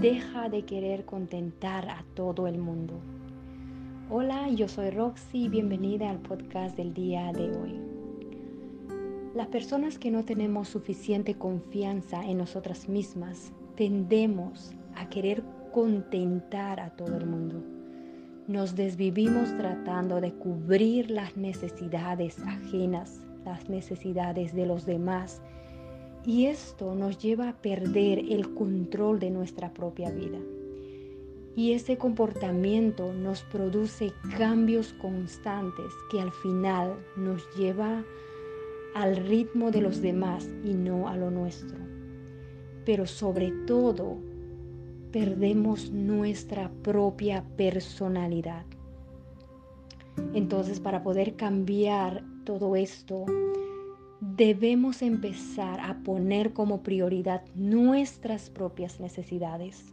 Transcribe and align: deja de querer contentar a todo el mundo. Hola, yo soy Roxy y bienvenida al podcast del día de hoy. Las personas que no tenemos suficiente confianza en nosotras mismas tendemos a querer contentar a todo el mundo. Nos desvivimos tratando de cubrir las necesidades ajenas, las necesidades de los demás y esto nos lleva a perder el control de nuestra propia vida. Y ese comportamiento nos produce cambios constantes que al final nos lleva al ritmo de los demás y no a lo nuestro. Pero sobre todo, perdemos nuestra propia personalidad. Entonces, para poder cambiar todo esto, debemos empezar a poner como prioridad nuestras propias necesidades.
deja 0.00 0.48
de 0.48 0.62
querer 0.62 1.04
contentar 1.04 1.88
a 1.88 2.04
todo 2.14 2.46
el 2.46 2.58
mundo. 2.58 2.94
Hola, 4.08 4.48
yo 4.48 4.68
soy 4.68 4.90
Roxy 4.90 5.46
y 5.46 5.48
bienvenida 5.48 6.08
al 6.08 6.20
podcast 6.20 6.76
del 6.76 6.94
día 6.94 7.32
de 7.32 7.50
hoy. 7.50 7.80
Las 9.34 9.48
personas 9.48 9.98
que 9.98 10.12
no 10.12 10.24
tenemos 10.24 10.68
suficiente 10.68 11.34
confianza 11.34 12.24
en 12.24 12.38
nosotras 12.38 12.88
mismas 12.88 13.52
tendemos 13.74 14.70
a 14.94 15.08
querer 15.08 15.42
contentar 15.72 16.78
a 16.78 16.90
todo 16.90 17.16
el 17.16 17.26
mundo. 17.26 17.60
Nos 18.46 18.76
desvivimos 18.76 19.48
tratando 19.56 20.20
de 20.20 20.32
cubrir 20.32 21.10
las 21.10 21.36
necesidades 21.36 22.38
ajenas, 22.46 23.26
las 23.44 23.68
necesidades 23.68 24.54
de 24.54 24.64
los 24.64 24.86
demás 24.86 25.42
y 26.24 26.46
esto 26.46 26.94
nos 26.94 27.18
lleva 27.18 27.48
a 27.48 27.56
perder 27.62 28.18
el 28.18 28.54
control 28.54 29.18
de 29.18 29.30
nuestra 29.30 29.72
propia 29.72 30.10
vida. 30.10 30.38
Y 31.56 31.72
ese 31.72 31.98
comportamiento 31.98 33.12
nos 33.12 33.42
produce 33.42 34.12
cambios 34.36 34.92
constantes 34.94 35.92
que 36.10 36.20
al 36.20 36.30
final 36.30 36.94
nos 37.16 37.42
lleva 37.56 38.04
al 38.94 39.16
ritmo 39.16 39.70
de 39.70 39.80
los 39.80 40.00
demás 40.00 40.48
y 40.64 40.74
no 40.74 41.08
a 41.08 41.16
lo 41.16 41.30
nuestro. 41.30 41.76
Pero 42.84 43.06
sobre 43.06 43.50
todo, 43.66 44.18
perdemos 45.10 45.90
nuestra 45.90 46.70
propia 46.82 47.44
personalidad. 47.56 48.64
Entonces, 50.34 50.80
para 50.80 51.02
poder 51.02 51.34
cambiar 51.36 52.22
todo 52.44 52.76
esto, 52.76 53.24
debemos 54.20 55.02
empezar 55.02 55.80
a 55.80 55.98
poner 56.02 56.52
como 56.52 56.82
prioridad 56.82 57.42
nuestras 57.54 58.50
propias 58.50 59.00
necesidades. 59.00 59.84